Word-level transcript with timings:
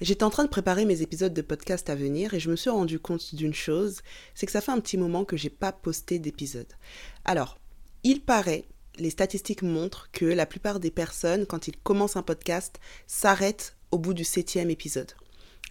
J'étais 0.00 0.24
en 0.24 0.30
train 0.30 0.44
de 0.44 0.48
préparer 0.48 0.86
mes 0.86 1.02
épisodes 1.02 1.34
de 1.34 1.42
podcast 1.42 1.90
à 1.90 1.94
venir 1.94 2.32
et 2.32 2.40
je 2.40 2.50
me 2.50 2.56
suis 2.56 2.70
rendu 2.70 2.98
compte 2.98 3.34
d'une 3.34 3.52
chose, 3.52 4.00
c'est 4.34 4.46
que 4.46 4.52
ça 4.52 4.62
fait 4.62 4.72
un 4.72 4.80
petit 4.80 4.96
moment 4.96 5.26
que 5.26 5.36
j'ai 5.36 5.50
pas 5.50 5.72
posté 5.72 6.18
d'épisode. 6.18 6.72
Alors, 7.26 7.58
il 8.02 8.22
paraît, 8.22 8.64
les 8.96 9.10
statistiques 9.10 9.60
montrent 9.60 10.08
que 10.10 10.24
la 10.24 10.46
plupart 10.46 10.80
des 10.80 10.90
personnes, 10.90 11.44
quand 11.44 11.68
ils 11.68 11.76
commencent 11.76 12.16
un 12.16 12.22
podcast, 12.22 12.80
s'arrêtent 13.06 13.76
au 13.90 13.98
bout 13.98 14.14
du 14.14 14.24
septième 14.24 14.70
épisode. 14.70 15.12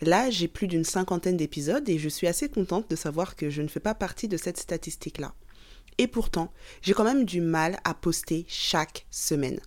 Là, 0.02 0.30
j'ai 0.30 0.48
plus 0.48 0.68
d'une 0.68 0.86
cinquantaine 0.86 1.38
d'épisodes 1.38 1.90
et 1.90 1.98
je 1.98 2.08
suis 2.08 2.28
assez 2.28 2.50
contente 2.50 2.88
de 2.88 2.96
savoir 2.96 3.36
que 3.36 3.50
je 3.50 3.64
ne 3.64 3.68
fais 3.68 3.80
pas 3.80 3.96
partie 3.96 4.28
de 4.28 4.38
cette 4.38 4.60
statistique-là. 4.60 5.34
Et 5.98 6.08
pourtant, 6.08 6.54
j'ai 6.84 6.94
quand 6.94 7.04
même 7.04 7.26
du 7.26 7.42
mal 7.42 7.80
à 7.84 7.96
poster 7.96 8.46
chaque 8.48 9.08
semaine. 9.10 9.60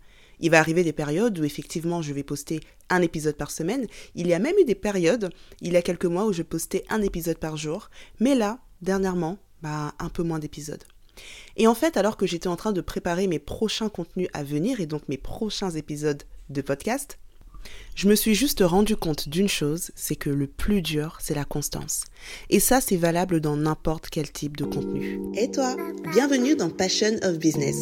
Il 0.42 0.50
va 0.50 0.58
arriver 0.58 0.84
des 0.84 0.92
périodes 0.92 1.38
où 1.38 1.44
effectivement 1.44 2.02
je 2.02 2.12
vais 2.12 2.24
poster 2.24 2.60
un 2.90 3.00
épisode 3.00 3.36
par 3.36 3.50
semaine. 3.50 3.86
Il 4.14 4.26
y 4.26 4.34
a 4.34 4.38
même 4.38 4.58
eu 4.60 4.64
des 4.64 4.74
périodes, 4.74 5.30
il 5.60 5.72
y 5.72 5.76
a 5.76 5.82
quelques 5.82 6.04
mois, 6.04 6.26
où 6.26 6.32
je 6.32 6.42
postais 6.42 6.84
un 6.90 7.00
épisode 7.00 7.38
par 7.38 7.56
jour. 7.56 7.88
Mais 8.20 8.34
là, 8.34 8.58
dernièrement, 8.82 9.38
bah, 9.62 9.94
un 9.98 10.08
peu 10.08 10.22
moins 10.22 10.40
d'épisodes. 10.40 10.84
Et 11.56 11.66
en 11.66 11.74
fait, 11.74 11.96
alors 11.96 12.16
que 12.16 12.26
j'étais 12.26 12.48
en 12.48 12.56
train 12.56 12.72
de 12.72 12.80
préparer 12.80 13.28
mes 13.28 13.38
prochains 13.38 13.88
contenus 13.88 14.28
à 14.32 14.42
venir 14.42 14.80
et 14.80 14.86
donc 14.86 15.08
mes 15.08 15.18
prochains 15.18 15.70
épisodes 15.70 16.22
de 16.50 16.60
podcast, 16.60 17.18
je 17.94 18.08
me 18.08 18.14
suis 18.14 18.34
juste 18.34 18.62
rendu 18.64 18.96
compte 18.96 19.28
d'une 19.28 19.48
chose, 19.48 19.90
c'est 19.94 20.16
que 20.16 20.30
le 20.30 20.46
plus 20.46 20.80
dur, 20.80 21.18
c'est 21.20 21.34
la 21.34 21.44
constance. 21.44 22.04
Et 22.48 22.58
ça, 22.58 22.80
c'est 22.80 22.96
valable 22.96 23.40
dans 23.40 23.56
n'importe 23.56 24.08
quel 24.10 24.30
type 24.30 24.56
de 24.56 24.64
contenu. 24.64 25.20
Et 25.36 25.50
toi, 25.50 25.76
bienvenue 26.12 26.56
dans 26.56 26.70
Passion 26.70 27.16
of 27.22 27.38
Business. 27.38 27.76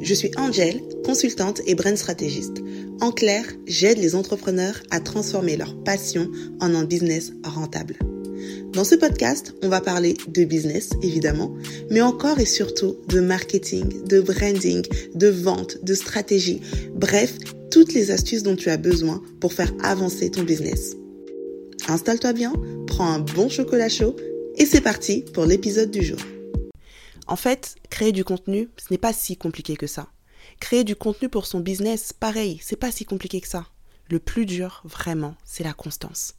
Je 0.00 0.14
suis 0.14 0.30
Angel, 0.36 0.80
consultante 1.04 1.60
et 1.66 1.74
brand 1.74 1.96
stratégiste. 1.96 2.62
En 3.00 3.10
clair, 3.10 3.44
j'aide 3.66 3.98
les 3.98 4.14
entrepreneurs 4.14 4.80
à 4.90 5.00
transformer 5.00 5.56
leur 5.56 5.76
passion 5.82 6.30
en 6.60 6.74
un 6.74 6.84
business 6.84 7.32
rentable. 7.44 7.96
Dans 8.72 8.84
ce 8.84 8.94
podcast, 8.94 9.54
on 9.62 9.68
va 9.68 9.80
parler 9.80 10.16
de 10.28 10.44
business, 10.44 10.90
évidemment, 11.02 11.54
mais 11.90 12.02
encore 12.02 12.38
et 12.38 12.46
surtout 12.46 12.96
de 13.08 13.20
marketing, 13.20 14.04
de 14.04 14.20
branding, 14.20 14.84
de 15.14 15.28
vente, 15.28 15.82
de 15.82 15.94
stratégie, 15.94 16.60
bref, 16.94 17.32
toutes 17.76 17.92
les 17.92 18.10
astuces 18.10 18.42
dont 18.42 18.56
tu 18.56 18.70
as 18.70 18.78
besoin 18.78 19.22
pour 19.38 19.52
faire 19.52 19.70
avancer 19.82 20.30
ton 20.30 20.44
business. 20.44 20.96
Installe-toi 21.88 22.32
bien, 22.32 22.54
prends 22.86 23.12
un 23.12 23.18
bon 23.18 23.50
chocolat 23.50 23.90
chaud 23.90 24.16
et 24.56 24.64
c'est 24.64 24.80
parti 24.80 25.26
pour 25.34 25.44
l'épisode 25.44 25.90
du 25.90 26.02
jour. 26.02 26.16
En 27.26 27.36
fait, 27.36 27.74
créer 27.90 28.12
du 28.12 28.24
contenu, 28.24 28.70
ce 28.78 28.86
n'est 28.90 28.98
pas 28.98 29.12
si 29.12 29.36
compliqué 29.36 29.76
que 29.76 29.86
ça. 29.86 30.08
Créer 30.58 30.84
du 30.84 30.96
contenu 30.96 31.28
pour 31.28 31.44
son 31.44 31.60
business, 31.60 32.14
pareil, 32.14 32.58
c'est 32.62 32.80
pas 32.80 32.90
si 32.90 33.04
compliqué 33.04 33.42
que 33.42 33.48
ça. 33.48 33.66
Le 34.08 34.20
plus 34.20 34.46
dur, 34.46 34.80
vraiment, 34.86 35.34
c'est 35.44 35.64
la 35.64 35.74
constance. 35.74 36.32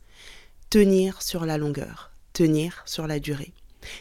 Tenir 0.72 1.22
sur 1.22 1.46
la 1.46 1.60
longueur, 1.60 2.14
tenir 2.34 2.82
sur 2.88 3.06
la 3.06 3.20
durée. 3.20 3.54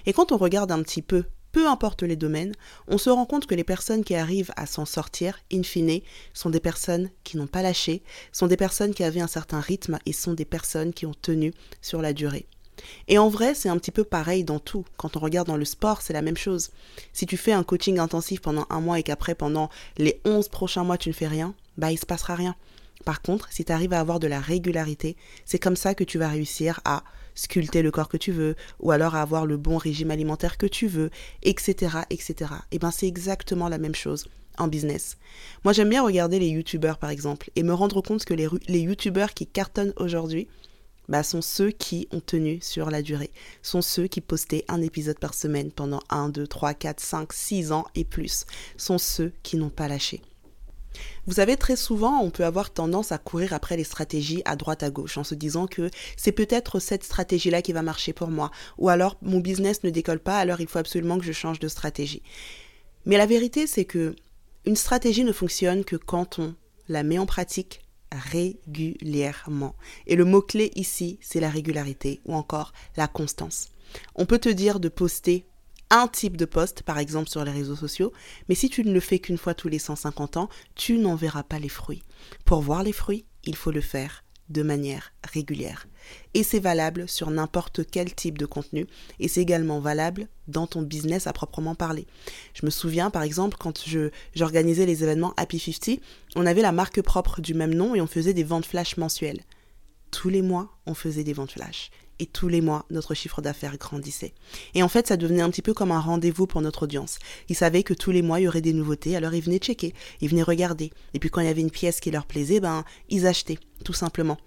Et 0.07 0.15
quand 0.15 0.33
on 0.33 0.39
regarde 0.39 0.73
un 0.73 0.83
petit 0.83 1.03
peu 1.03 1.25
peu 1.57 1.67
importe 1.67 2.03
les 2.03 2.17
domaines, 2.17 2.53
on 2.87 2.99
se 2.99 3.09
rend 3.09 3.25
compte 3.25 3.47
que 3.47 3.55
les 3.55 3.65
personnes 3.65 4.05
qui 4.05 4.15
arrivent 4.15 4.53
à 4.57 4.67
s'en 4.67 4.85
sortir, 4.85 5.39
in 5.51 5.63
fine, 5.63 6.03
sont 6.35 6.51
des 6.51 6.61
personnes 6.61 7.09
qui 7.25 7.39
n'ont 7.39 7.47
pas 7.47 7.63
lâché, 7.63 8.03
sont 8.31 8.47
des 8.47 8.59
personnes 8.59 8.93
qui 8.93 9.03
avaient 9.03 9.23
un 9.23 9.27
certain 9.27 9.61
rythme 9.61 9.99
et 10.05 10.13
sont 10.13 10.35
des 10.35 10.45
personnes 10.45 10.93
qui 10.93 11.07
ont 11.07 11.15
tenu 11.15 11.55
sur 11.81 12.03
la 12.03 12.13
durée. 12.13 12.45
Et 13.09 13.17
en 13.17 13.31
vrai, 13.31 13.55
c'est 13.55 13.71
un 13.71 13.79
petit 13.79 13.91
peu 13.91 14.05
pareil 14.05 14.45
dans 14.45 14.59
tout. 14.59 14.85
Quand 14.99 15.17
on 15.17 15.21
regarde 15.21 15.47
dans 15.47 15.57
le 15.57 15.65
sport, 15.65 16.03
c'est 16.03 16.13
la 16.13 16.21
même 16.21 16.37
chose. 16.37 16.73
Si 17.15 17.25
tu 17.25 17.39
fais 17.39 17.53
un 17.53 17.63
coaching 17.63 17.99
intensif 18.01 18.43
pendant 18.43 18.67
un 18.69 18.83
mois 18.83 18.99
et 18.99 19.03
qu'après, 19.03 19.35
pendant 19.35 19.71
les 19.97 20.21
11 20.27 20.51
prochains 20.51 20.85
mois, 20.85 20.99
tu 20.99 21.09
ne 21.09 21.15
fais 21.15 21.27
rien, 21.27 21.55
bah 21.79 21.91
il 21.91 21.99
se 21.99 22.05
passera 22.05 22.35
rien. 22.35 22.55
Par 23.07 23.23
contre, 23.23 23.51
si 23.51 23.65
tu 23.65 23.73
arrives 23.73 23.95
à 23.95 24.01
avoir 24.01 24.21
de 24.21 24.27
la 24.27 24.41
régularité, 24.41 25.17
c'est 25.47 25.59
comme 25.59 25.77
ça 25.77 25.95
que 25.95 26.05
tu 26.05 26.19
vas 26.19 26.29
réussir 26.29 26.81
à 26.85 27.03
sculpter 27.37 27.83
le 27.83 27.93
corps 27.93 28.09
que 28.09 28.17
tu 28.17 28.33
veux, 28.33 28.57
ou 28.81 28.91
alors 28.91 29.15
avoir 29.15 29.47
le 29.47 29.57
bon 29.57 29.77
régime 29.77 30.11
alimentaire 30.11 30.59
que 30.59 30.67
tu 30.67 30.89
veux, 30.89 31.11
etc., 31.45 31.99
etc. 32.11 32.51
Et 32.73 32.81
ben 32.81 32.91
c'est 32.91 33.07
exactement 33.07 33.69
la 33.69 33.79
même 33.79 33.95
chose 33.95 34.27
en 34.59 34.67
business. 34.67 35.17
Moi 35.63 35.73
j'aime 35.73 35.91
bien 35.91 36.03
regarder 36.03 36.41
les 36.41 36.49
youtubeurs 36.49 36.99
par 36.99 37.11
exemple 37.11 37.51
et 37.55 37.63
me 37.63 37.75
rendre 37.75 38.01
compte 38.01 38.25
que 38.25 38.35
les, 38.35 38.49
les 38.67 38.81
youtubeurs 38.81 39.35
qui 39.35 39.47
cartonnent 39.47 39.93
aujourd'hui, 39.97 40.49
bah, 41.09 41.23
sont 41.23 41.43
ceux 41.43 41.71
qui 41.71 42.09
ont 42.11 42.21
tenu 42.21 42.59
sur 42.61 42.91
la 42.91 43.03
durée, 43.03 43.31
sont 43.63 43.83
ceux 43.83 44.09
qui 44.09 44.21
postaient 44.21 44.65
un 44.69 44.83
épisode 44.83 45.19
par 45.19 45.35
semaine 45.35 45.71
pendant 45.71 46.01
1, 46.11 46.31
2, 46.31 46.47
3, 46.47 46.75
4, 46.75 47.01
5, 47.01 47.33
6 47.33 47.73
ans 47.73 47.85
et 47.95 48.05
plus, 48.05 48.45
sont 48.77 48.99
ceux 48.99 49.33
qui 49.43 49.57
n'ont 49.57 49.71
pas 49.71 49.89
lâché. 49.89 50.23
Vous 51.27 51.35
savez, 51.35 51.57
très 51.57 51.77
souvent, 51.77 52.21
on 52.21 52.31
peut 52.31 52.45
avoir 52.45 52.71
tendance 52.71 53.13
à 53.13 53.19
courir 53.19 53.53
après 53.53 53.77
les 53.77 53.85
stratégies 53.85 54.43
à 54.45 54.57
droite 54.57 54.83
à 54.83 54.91
gauche 54.91 55.19
en 55.19 55.25
se 55.25 55.35
disant 55.35 55.67
que 55.67 55.91
c'est 56.17 56.33
peut-être 56.33 56.81
cette 56.81 57.05
stratégie-là 57.05 57.63
qui 57.63 57.73
va 57.73 57.83
marcher 57.83 58.13
pour 58.13 58.29
moi, 58.29 58.51
ou 58.79 58.89
alors 58.89 59.17
mon 59.23 59.41
business 59.41 59.83
ne 59.85 59.91
décolle 59.91 60.21
pas, 60.21 60.39
alors 60.39 60.61
il 60.61 60.69
faut 60.69 60.79
absolument 60.79 61.19
que 61.19 61.25
je 61.25 61.33
change 61.33 61.59
de 61.59 61.69
stratégie. 61.69 62.23
Mais 63.05 63.17
la 63.17 63.27
vérité, 63.27 63.67
c'est 63.67 63.85
que 63.85 64.17
une 64.65 64.77
stratégie 64.77 65.25
ne 65.25 65.33
fonctionne 65.33 65.85
que 65.85 65.97
quand 65.97 66.39
on 66.39 66.55
la 66.89 67.03
met 67.03 67.19
en 67.19 67.27
pratique 67.27 67.81
régulièrement. 68.13 69.75
Et 70.07 70.17
le 70.17 70.25
mot-clé 70.25 70.73
ici, 70.75 71.19
c'est 71.21 71.41
la 71.41 71.51
régularité 71.51 72.21
ou 72.25 72.35
encore 72.35 72.73
la 72.97 73.09
constance. 73.09 73.69
On 74.15 74.27
peut 74.27 74.39
te 74.39 74.49
dire 74.49 74.81
de 74.81 74.89
poster 74.89 75.47
un 75.91 76.09
type 76.09 76.37
de 76.37 76.45
poste, 76.45 76.83
par 76.83 76.99
exemple 76.99 77.29
sur 77.29 77.45
les 77.45 77.53
réseaux 77.53 77.77
sociaux, 77.77 78.13
mais 78.49 78.55
si 78.55 78.69
tu 78.69 78.85
ne 78.85 78.93
le 78.93 79.01
fais 79.01 79.19
qu'une 79.19 79.39
fois 79.39 79.55
tous 79.55 79.69
les 79.69 79.79
150 79.79 80.37
ans, 80.37 80.49
tu 80.75 80.99
n'en 80.99 81.15
verras 81.15 81.43
pas 81.43 81.59
les 81.59 81.69
fruits. 81.69 82.03
Pour 82.45 82.61
voir 82.61 82.83
les 82.83 82.93
fruits, 82.93 83.25
il 83.45 83.57
faut 83.57 83.71
le 83.71 83.81
faire 83.81 84.25
de 84.49 84.63
manière 84.63 85.13
régulière. 85.25 85.87
Et 86.35 86.45
c'est 86.45 86.61
valable 86.61 87.09
sur 87.09 87.31
n'importe 87.31 87.81
quel 87.91 88.15
type 88.15 88.39
de 88.39 88.47
contenu, 88.47 88.87
et 89.19 89.27
c'est 89.29 89.41
également 89.41 89.81
valable 89.81 90.29
dans 90.47 90.67
ton 90.67 90.83
business 90.83 91.27
à 91.27 91.33
proprement 91.33 91.75
parler. 91.75 92.07
Je 92.55 92.65
me 92.65 92.71
souviens 92.71 93.11
par 93.11 93.23
exemple 93.23 93.57
quand 93.59 93.85
j'organisais 94.35 94.87
les 94.87 95.03
événements 95.03 95.35
Happy 95.37 95.59
50, 95.59 95.99
on 96.37 96.47
avait 96.47 96.63
la 96.63 96.73
marque 96.73 97.03
propre 97.03 97.41
du 97.41 97.55
même 97.55 97.75
nom 97.75 97.95
et 97.95 98.01
on 98.01 98.07
faisait 98.07 98.35
des 98.35 98.45
ventes 98.45 98.67
flash 98.67 98.97
mensuelles. 98.97 99.43
Tous 100.13 100.29
les 100.29 100.43
mois, 100.43 100.79
on 100.87 100.95
faisait 100.95 101.25
des 101.25 101.33
ventes 101.33 101.53
flash 101.53 101.91
et 102.19 102.27
tous 102.27 102.49
les 102.49 102.61
mois, 102.61 102.85
notre 102.91 103.15
chiffre 103.15 103.43
d'affaires 103.43 103.77
grandissait. 103.77 104.33
Et 104.75 104.83
en 104.83 104.89
fait, 104.89 105.07
ça 105.07 105.17
devenait 105.17 105.43
un 105.43 105.51
petit 105.51 105.63
peu 105.63 105.75
comme 105.75 105.93
un 105.93 106.01
rendez-vous 106.01 106.47
pour 106.47 106.61
notre 106.61 106.85
audience. 106.85 107.19
Ils 107.49 107.57
savaient 107.57 107.83
que 107.83 107.95
tous 107.95 108.11
les 108.11 108.23
mois, 108.23 108.41
il 108.41 108.45
y 108.45 108.49
aurait 108.49 108.61
des 108.61 108.73
nouveautés, 108.73 109.17
alors 109.17 109.35
ils 109.35 109.43
venaient 109.43 109.59
checker, 109.59 109.95
ils 110.21 110.29
venaient 110.29 110.43
regarder. 110.43 110.93
Et 111.15 111.19
puis 111.19 111.31
quand 111.31 111.41
il 111.41 111.47
y 111.47 111.51
avait 111.51 111.61
une 111.61 111.71
pièce 111.71 112.01
qui 112.01 112.11
leur 112.11 112.27
plaisait, 112.27 112.61
ben, 112.61 112.85
ils 113.09 113.27
achetaient, 113.27 113.59
tout 113.85 113.93
simplement. 113.93 114.39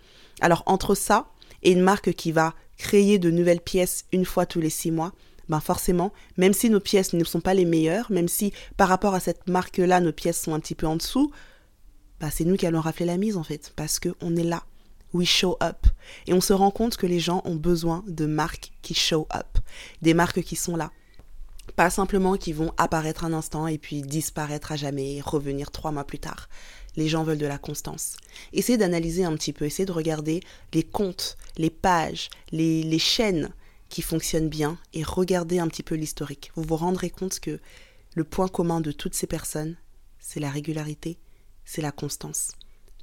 Alors 0.41 0.63
entre 0.65 0.95
ça 0.95 1.29
et 1.63 1.71
une 1.71 1.81
marque 1.81 2.13
qui 2.13 2.31
va 2.31 2.53
créer 2.77 3.19
de 3.19 3.29
nouvelles 3.29 3.61
pièces 3.61 4.05
une 4.11 4.25
fois 4.25 4.45
tous 4.45 4.61
les 4.61 4.69
six 4.69 4.91
mois, 4.91 5.13
ben 5.49 5.59
forcément, 5.59 6.13
même 6.37 6.53
si 6.53 6.69
nos 6.69 6.79
pièces 6.79 7.13
ne 7.13 7.23
sont 7.23 7.41
pas 7.41 7.53
les 7.53 7.65
meilleures, 7.65 8.11
même 8.11 8.27
si 8.27 8.53
par 8.77 8.87
rapport 8.87 9.15
à 9.15 9.19
cette 9.19 9.47
marque-là, 9.47 9.99
nos 9.99 10.13
pièces 10.13 10.41
sont 10.41 10.53
un 10.53 10.59
petit 10.59 10.75
peu 10.75 10.87
en 10.87 10.95
dessous, 10.95 11.31
ben 12.19 12.29
c'est 12.31 12.45
nous 12.45 12.55
qui 12.55 12.67
allons 12.67 12.81
rafler 12.81 13.05
la 13.05 13.17
mise 13.17 13.35
en 13.35 13.43
fait, 13.43 13.73
parce 13.75 13.99
qu'on 13.99 14.35
est 14.35 14.43
là 14.43 14.63
we 15.13 15.27
show 15.27 15.57
up. 15.61 15.87
Et 16.27 16.33
on 16.33 16.41
se 16.41 16.53
rend 16.53 16.71
compte 16.71 16.97
que 16.97 17.05
les 17.05 17.19
gens 17.19 17.41
ont 17.45 17.55
besoin 17.55 18.03
de 18.07 18.25
marques 18.25 18.71
qui 18.81 18.93
show 18.93 19.27
up, 19.33 19.57
des 20.01 20.13
marques 20.13 20.41
qui 20.41 20.55
sont 20.55 20.75
là. 20.75 20.91
Pas 21.75 21.89
simplement 21.89 22.35
qui 22.35 22.51
vont 22.51 22.73
apparaître 22.77 23.23
un 23.23 23.33
instant 23.33 23.67
et 23.67 23.77
puis 23.77 24.01
disparaître 24.01 24.71
à 24.71 24.75
jamais 24.75 25.15
et 25.15 25.21
revenir 25.21 25.71
trois 25.71 25.91
mois 25.91 26.03
plus 26.03 26.19
tard. 26.19 26.49
Les 26.95 27.07
gens 27.07 27.23
veulent 27.23 27.37
de 27.37 27.45
la 27.45 27.57
constance. 27.57 28.17
Essayez 28.51 28.77
d'analyser 28.77 29.23
un 29.23 29.35
petit 29.35 29.53
peu, 29.53 29.65
essayez 29.65 29.85
de 29.85 29.91
regarder 29.91 30.41
les 30.73 30.83
comptes, 30.83 31.37
les 31.57 31.69
pages, 31.69 32.29
les, 32.51 32.83
les 32.83 32.99
chaînes 32.99 33.53
qui 33.89 34.01
fonctionnent 34.01 34.49
bien 34.49 34.77
et 34.93 35.03
regardez 35.03 35.59
un 35.59 35.67
petit 35.67 35.83
peu 35.83 35.95
l'historique. 35.95 36.51
Vous 36.55 36.63
vous 36.63 36.75
rendrez 36.75 37.09
compte 37.09 37.39
que 37.39 37.59
le 38.15 38.23
point 38.23 38.47
commun 38.47 38.81
de 38.81 38.91
toutes 38.91 39.15
ces 39.15 39.27
personnes, 39.27 39.77
c'est 40.19 40.39
la 40.39 40.49
régularité, 40.49 41.17
c'est 41.63 41.81
la 41.81 41.91
constance 41.91 42.51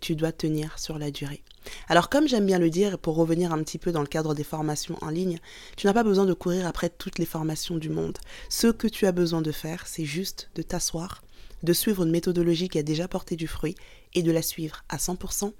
tu 0.01 0.15
dois 0.15 0.33
tenir 0.33 0.79
sur 0.79 0.99
la 0.99 1.11
durée. 1.11 1.43
Alors 1.89 2.09
comme 2.09 2.29
j'aime 2.29 2.47
bien 2.47 2.59
le 2.59 2.71
dire, 2.71 2.99
pour 2.99 3.17
revenir 3.17 3.53
un 3.53 3.63
petit 3.63 3.78
peu 3.78 3.93
dans 3.93 4.01
le 4.01 4.07
cadre 4.07 4.34
des 4.34 4.45
formations 4.45 4.97
en 5.01 5.09
ligne, 5.09 5.39
tu 5.77 5.87
n'as 5.87 5.93
pas 5.93 6.04
besoin 6.04 6.25
de 6.25 6.34
courir 6.34 6.66
après 6.66 6.89
toutes 6.89 7.19
les 7.19 7.27
formations 7.27 7.77
du 7.77 7.89
monde. 7.89 8.19
Ce 8.48 8.69
que 8.69 8.87
tu 8.87 9.07
as 9.07 9.13
besoin 9.13 9.43
de 9.43 9.53
faire, 9.53 9.87
c'est 9.87 10.04
juste 10.04 10.51
de 10.54 10.63
t'asseoir, 10.63 11.22
de 11.63 11.72
suivre 11.72 12.04
une 12.04 12.10
méthodologie 12.10 12.69
qui 12.69 12.78
a 12.78 12.83
déjà 12.83 13.09
porté 13.09 13.37
du 13.37 13.47
fruit 13.47 13.75
et 14.15 14.22
de 14.22 14.31
la 14.31 14.43
suivre 14.43 14.84
à 14.89 14.97
100% 14.97 15.53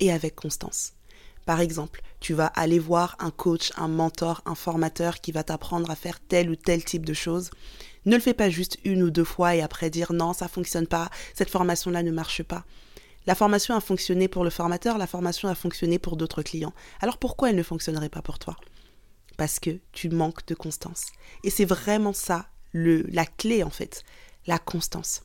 et 0.00 0.12
avec 0.12 0.34
constance. 0.34 0.92
Par 1.46 1.60
exemple, 1.60 2.00
tu 2.20 2.32
vas 2.32 2.46
aller 2.46 2.78
voir 2.78 3.16
un 3.18 3.30
coach, 3.30 3.70
un 3.76 3.88
mentor, 3.88 4.40
un 4.46 4.54
formateur 4.54 5.20
qui 5.20 5.30
va 5.30 5.44
t'apprendre 5.44 5.90
à 5.90 5.96
faire 5.96 6.18
tel 6.20 6.48
ou 6.48 6.56
tel 6.56 6.84
type 6.84 7.04
de 7.04 7.12
choses. 7.12 7.50
Ne 8.06 8.16
le 8.16 8.22
fais 8.22 8.34
pas 8.34 8.48
juste 8.48 8.78
une 8.84 9.02
ou 9.02 9.10
deux 9.10 9.24
fois 9.24 9.54
et 9.54 9.60
après 9.60 9.90
dire 9.90 10.12
non, 10.12 10.32
ça 10.32 10.48
fonctionne 10.48 10.86
pas, 10.86 11.10
cette 11.34 11.50
formation-là 11.50 12.02
ne 12.02 12.10
marche 12.10 12.42
pas. 12.42 12.64
La 13.26 13.34
formation 13.34 13.74
a 13.74 13.80
fonctionné 13.80 14.28
pour 14.28 14.44
le 14.44 14.50
formateur, 14.50 14.98
la 14.98 15.06
formation 15.06 15.48
a 15.48 15.54
fonctionné 15.54 15.98
pour 15.98 16.16
d'autres 16.16 16.42
clients. 16.42 16.74
Alors 17.00 17.18
pourquoi 17.18 17.50
elle 17.50 17.56
ne 17.56 17.62
fonctionnerait 17.62 18.10
pas 18.10 18.22
pour 18.22 18.38
toi? 18.38 18.56
Parce 19.38 19.58
que 19.58 19.78
tu 19.92 20.10
manques 20.10 20.46
de 20.46 20.54
constance. 20.54 21.06
Et 21.42 21.50
c'est 21.50 21.64
vraiment 21.64 22.12
ça, 22.12 22.46
le, 22.72 23.02
la 23.08 23.24
clé 23.24 23.62
en 23.62 23.70
fait, 23.70 24.04
la 24.46 24.58
constance. 24.58 25.22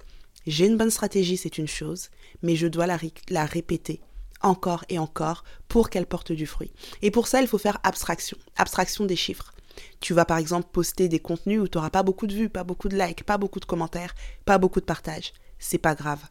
J'ai 0.47 0.65
une 0.65 0.77
bonne 0.77 0.89
stratégie, 0.91 1.37
c'est 1.37 1.57
une 1.57 1.67
chose, 1.67 2.09
mais 2.41 2.55
je 2.55 2.67
dois 2.67 2.87
la, 2.87 3.45
répéter 3.45 4.01
encore 4.41 4.85
et 4.87 4.97
encore 4.97 5.43
pour 5.67 5.89
qu'elle 5.89 6.05
porte 6.05 6.31
du 6.31 6.47
fruit. 6.47 6.71
Et 7.01 7.11
pour 7.11 7.27
ça, 7.27 7.41
il 7.41 7.47
faut 7.47 7.57
faire 7.57 7.79
abstraction, 7.83 8.37
abstraction 8.55 9.05
des 9.05 9.17
chiffres. 9.17 9.53
Tu 9.99 10.13
vas 10.13 10.25
par 10.25 10.37
exemple 10.37 10.69
poster 10.71 11.09
des 11.09 11.19
contenus 11.19 11.59
où 11.59 11.67
tu 11.67 11.77
n'auras 11.77 11.89
pas 11.89 12.03
beaucoup 12.03 12.27
de 12.27 12.33
vues, 12.33 12.49
pas 12.49 12.63
beaucoup 12.63 12.87
de 12.87 12.97
likes, 12.97 13.25
pas 13.25 13.37
beaucoup 13.37 13.59
de 13.59 13.65
commentaires, 13.65 14.15
pas 14.45 14.57
beaucoup 14.57 14.79
de 14.79 14.85
partages. 14.85 15.33
C'est 15.59 15.77
pas 15.77 15.95
grave. 15.95 16.21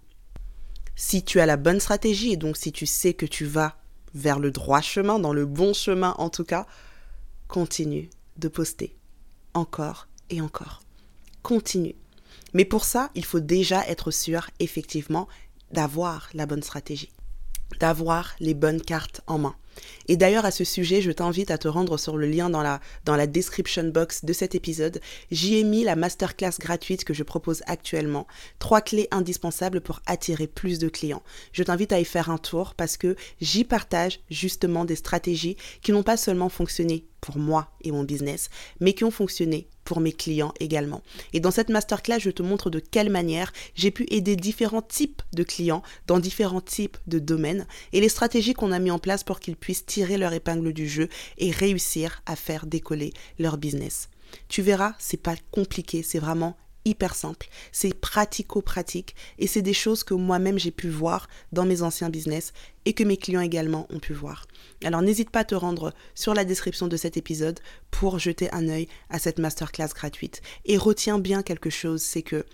Si 1.00 1.22
tu 1.22 1.38
as 1.38 1.46
la 1.46 1.56
bonne 1.56 1.78
stratégie 1.78 2.32
et 2.32 2.36
donc 2.36 2.56
si 2.56 2.72
tu 2.72 2.84
sais 2.84 3.14
que 3.14 3.24
tu 3.24 3.44
vas 3.44 3.76
vers 4.14 4.40
le 4.40 4.50
droit 4.50 4.80
chemin, 4.80 5.20
dans 5.20 5.32
le 5.32 5.46
bon 5.46 5.72
chemin 5.72 6.16
en 6.18 6.28
tout 6.28 6.42
cas, 6.42 6.66
continue 7.46 8.10
de 8.36 8.48
poster 8.48 8.96
encore 9.54 10.08
et 10.28 10.40
encore. 10.40 10.82
Continue. 11.44 11.94
Mais 12.52 12.64
pour 12.64 12.84
ça, 12.84 13.12
il 13.14 13.24
faut 13.24 13.38
déjà 13.38 13.86
être 13.86 14.10
sûr, 14.10 14.50
effectivement, 14.58 15.28
d'avoir 15.70 16.30
la 16.34 16.46
bonne 16.46 16.64
stratégie, 16.64 17.12
d'avoir 17.78 18.34
les 18.40 18.54
bonnes 18.54 18.82
cartes 18.82 19.20
en 19.28 19.38
main. 19.38 19.54
Et 20.08 20.16
d'ailleurs, 20.16 20.44
à 20.44 20.50
ce 20.50 20.64
sujet, 20.64 21.00
je 21.00 21.10
t'invite 21.10 21.50
à 21.50 21.58
te 21.58 21.68
rendre 21.68 21.98
sur 21.98 22.16
le 22.16 22.26
lien 22.26 22.50
dans 22.50 22.62
la, 22.62 23.26
description 23.26 23.84
box 23.84 24.24
de 24.24 24.32
cet 24.32 24.54
épisode. 24.54 25.00
J'y 25.30 25.58
ai 25.58 25.64
mis 25.64 25.84
la 25.84 25.96
masterclass 25.96 26.58
gratuite 26.58 27.04
que 27.04 27.14
je 27.14 27.22
propose 27.22 27.62
actuellement. 27.66 28.26
Trois 28.58 28.80
clés 28.80 29.08
indispensables 29.10 29.80
pour 29.80 30.00
attirer 30.06 30.46
plus 30.46 30.78
de 30.78 30.88
clients. 30.88 31.22
Je 31.52 31.62
t'invite 31.62 31.92
à 31.92 32.00
y 32.00 32.04
faire 32.04 32.30
un 32.30 32.38
tour 32.38 32.74
parce 32.74 32.96
que 32.96 33.16
j'y 33.40 33.64
partage 33.64 34.20
justement 34.30 34.84
des 34.84 34.96
stratégies 34.96 35.56
qui 35.82 35.92
n'ont 35.92 36.02
pas 36.02 36.16
seulement 36.16 36.48
fonctionné 36.48 37.06
pour 37.20 37.38
moi 37.38 37.70
et 37.82 37.90
mon 37.90 38.04
business, 38.04 38.48
mais 38.80 38.92
qui 38.92 39.04
ont 39.04 39.10
fonctionné 39.10 39.68
pour 39.88 40.00
mes 40.00 40.12
clients 40.12 40.52
également. 40.60 41.00
Et 41.32 41.40
dans 41.40 41.50
cette 41.50 41.70
masterclass, 41.70 42.18
je 42.20 42.28
te 42.28 42.42
montre 42.42 42.68
de 42.68 42.78
quelle 42.78 43.08
manière 43.08 43.54
j'ai 43.74 43.90
pu 43.90 44.06
aider 44.10 44.36
différents 44.36 44.82
types 44.82 45.22
de 45.32 45.42
clients 45.42 45.82
dans 46.06 46.18
différents 46.18 46.60
types 46.60 46.98
de 47.06 47.18
domaines 47.18 47.66
et 47.94 48.02
les 48.02 48.10
stratégies 48.10 48.52
qu'on 48.52 48.70
a 48.70 48.80
mis 48.80 48.90
en 48.90 48.98
place 48.98 49.24
pour 49.24 49.40
qu'ils 49.40 49.56
puissent 49.56 49.86
tirer 49.86 50.18
leur 50.18 50.34
épingle 50.34 50.74
du 50.74 50.86
jeu 50.86 51.08
et 51.38 51.50
réussir 51.50 52.22
à 52.26 52.36
faire 52.36 52.66
décoller 52.66 53.14
leur 53.38 53.56
business. 53.56 54.10
Tu 54.48 54.60
verras, 54.60 54.92
c'est 54.98 55.22
pas 55.22 55.36
compliqué, 55.52 56.02
c'est 56.02 56.18
vraiment 56.18 56.58
hyper 56.84 57.14
simple, 57.14 57.48
c'est 57.72 57.94
pratico-pratique 57.94 59.14
et 59.38 59.46
c'est 59.46 59.62
des 59.62 59.72
choses 59.72 60.04
que 60.04 60.14
moi-même 60.14 60.58
j'ai 60.58 60.70
pu 60.70 60.88
voir 60.88 61.28
dans 61.52 61.64
mes 61.64 61.82
anciens 61.82 62.10
business 62.10 62.52
et 62.84 62.92
que 62.92 63.04
mes 63.04 63.16
clients 63.16 63.40
également 63.40 63.86
ont 63.90 63.98
pu 63.98 64.12
voir. 64.12 64.46
Alors 64.84 65.02
n'hésite 65.02 65.30
pas 65.30 65.40
à 65.40 65.44
te 65.44 65.54
rendre 65.54 65.92
sur 66.14 66.34
la 66.34 66.44
description 66.44 66.86
de 66.86 66.96
cet 66.96 67.16
épisode 67.16 67.60
pour 67.90 68.18
jeter 68.18 68.52
un 68.52 68.68
œil 68.68 68.88
à 69.10 69.18
cette 69.18 69.38
masterclass 69.38 69.88
gratuite. 69.94 70.40
Et 70.64 70.76
retiens 70.76 71.18
bien 71.18 71.42
quelque 71.42 71.70
chose, 71.70 72.02
c'est 72.02 72.22
que 72.22 72.46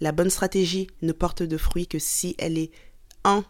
la 0.00 0.12
bonne 0.12 0.30
stratégie 0.30 0.88
ne 1.02 1.12
porte 1.12 1.42
de 1.42 1.56
fruits 1.56 1.86
que 1.86 1.98
si 1.98 2.34
elle 2.38 2.58
est 2.58 2.70
un 3.24 3.44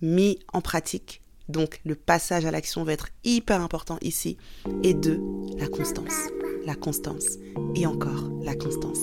mis 0.00 0.38
en 0.52 0.60
pratique. 0.60 1.22
Donc 1.48 1.80
le 1.84 1.94
passage 1.94 2.46
à 2.46 2.50
l'action 2.50 2.84
va 2.84 2.92
être 2.92 3.08
hyper 3.22 3.60
important 3.60 3.98
ici. 4.00 4.36
Et 4.82 4.94
deux, 4.94 5.20
la 5.56 5.68
constance. 5.68 6.14
La 6.64 6.74
constance. 6.74 7.38
Et 7.74 7.86
encore 7.86 8.30
la 8.42 8.54
constance. 8.54 9.00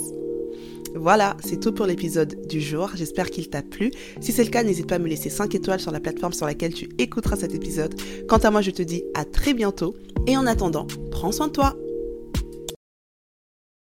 Voilà, 0.96 1.38
c'est 1.44 1.60
tout 1.60 1.72
pour 1.72 1.86
l'épisode 1.86 2.48
du 2.48 2.62
jour. 2.62 2.92
J'espère 2.96 3.30
qu'il 3.30 3.50
t'a 3.50 3.62
plu. 3.62 3.92
Si 4.20 4.32
c'est 4.32 4.44
le 4.44 4.50
cas, 4.50 4.64
n'hésite 4.64 4.88
pas 4.88 4.96
à 4.96 5.00
me 5.00 5.08
laisser 5.08 5.30
5 5.30 5.56
étoiles 5.56 5.80
sur 5.80 5.92
la 5.92 6.00
plateforme 6.00 6.34
sur 6.34 6.46
laquelle 6.46 6.74
tu 6.74 6.90
écouteras 6.98 7.38
cet 7.38 7.56
épisode. 7.56 7.96
Quant 8.28 8.38
à 8.38 8.52
moi, 8.52 8.62
je 8.62 8.72
te 8.72 8.82
dis 8.82 9.04
à 9.14 9.26
très 9.26 9.54
bientôt. 9.54 9.96
Et 10.28 10.38
en 10.38 10.46
attendant, 10.46 10.88
prends 11.12 11.32
soin 11.32 11.48
de 11.48 11.54
toi. 11.54 11.76